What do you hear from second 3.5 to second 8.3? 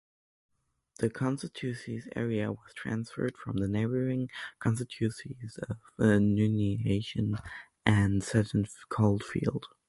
the neighbouring constituencies of Nuneaton and